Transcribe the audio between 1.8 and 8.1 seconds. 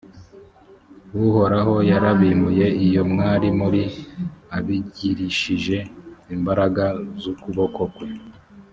yarabimuye iyo mwari muri abigirishije imbaraga z’ukuboko kwe